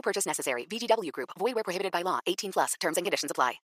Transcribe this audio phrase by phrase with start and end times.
[0.00, 0.66] No purchase necessary.
[0.66, 1.30] VGW Group.
[1.38, 2.20] Void where prohibited by law.
[2.26, 2.74] 18 plus.
[2.80, 3.60] Terms and conditions apply.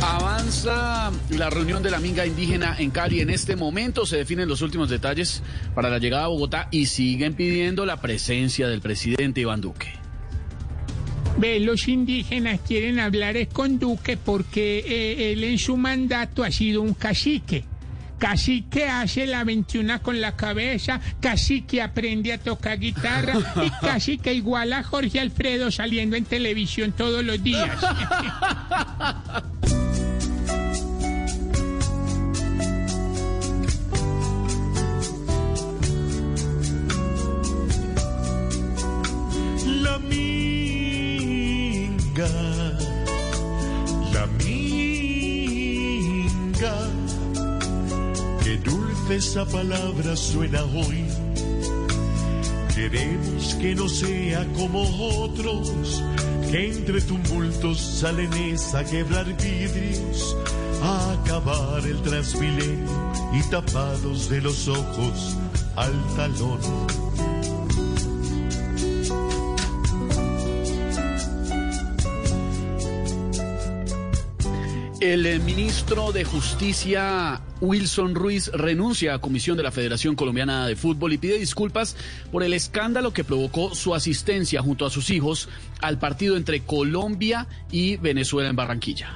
[0.00, 3.20] Avanza la reunión de la minga indígena en Cali.
[3.20, 5.42] En este momento se definen los últimos detalles
[5.74, 9.88] para la llegada a Bogotá y siguen pidiendo la presencia del presidente Iván Duque.
[11.36, 16.82] Ve, los indígenas quieren hablar con Duque porque eh, él en su mandato ha sido
[16.82, 17.64] un cacique.
[18.18, 24.72] Cacique hace la 21 con la cabeza, cacique aprende a tocar guitarra y cacique igual
[24.72, 27.80] a Jorge Alfredo saliendo en televisión todos los días.
[39.82, 40.68] La minga,
[44.12, 44.87] la minga,
[48.48, 51.04] qué dulce esa palabra suena hoy.
[52.74, 54.82] Queremos que no sea como
[55.22, 56.02] otros,
[56.50, 58.30] que entre tumultos salen
[58.74, 60.34] a quebrar vidrios,
[60.82, 65.36] a acabar el transmilenio y tapados de los ojos
[65.76, 66.60] al talón.
[75.08, 81.14] El ministro de Justicia Wilson Ruiz renuncia a comisión de la Federación Colombiana de Fútbol
[81.14, 81.96] y pide disculpas
[82.30, 85.48] por el escándalo que provocó su asistencia junto a sus hijos
[85.80, 89.14] al partido entre Colombia y Venezuela en Barranquilla.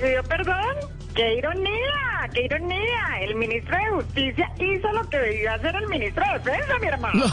[0.00, 0.74] ¿Pidió perdón?
[1.14, 2.30] ¡Qué ironía!
[2.32, 3.20] ¡Qué ironía!
[3.20, 7.24] El ministro de Justicia hizo lo que debía hacer el ministro de Defensa, mi hermano.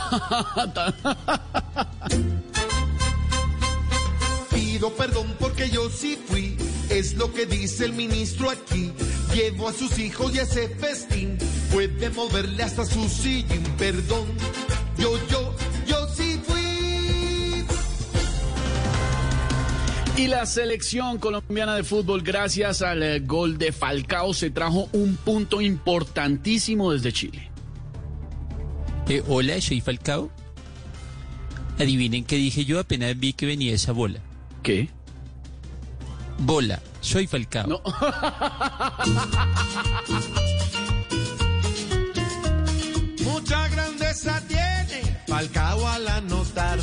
[4.52, 6.57] Pido perdón porque yo sí fui,
[6.98, 8.92] es lo que dice el ministro aquí.
[9.34, 11.38] Llevo a sus hijos y ese festín
[11.72, 13.64] puede moverle hasta su sillín.
[13.78, 14.26] Perdón,
[14.98, 15.56] yo, yo,
[15.86, 17.66] yo sí fui.
[20.18, 25.16] Y la selección colombiana de fútbol, gracias al eh, gol de Falcao, se trajo un
[25.18, 27.52] punto importantísimo desde Chile.
[29.08, 30.32] Eh, hola, soy Falcao.
[31.78, 34.20] Adivinen qué dije yo apenas vi que venía esa bola.
[34.64, 34.90] ¿Qué?
[36.40, 37.68] Bola, soy Falcao.
[37.68, 37.82] No.
[43.24, 46.80] Mucha grandeza tiene Falcao al anotar.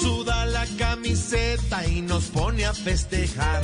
[0.00, 3.62] Suda la camiseta y nos pone a festejar.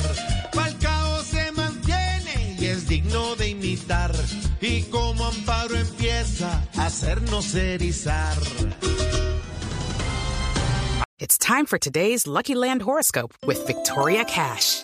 [0.53, 4.11] Falcao se mantiene y es digno de imitar.
[4.61, 8.37] Y como amparo empieza a hacernos erizar.
[11.19, 14.83] It's time for today's Lucky Land horoscope with Victoria Cash.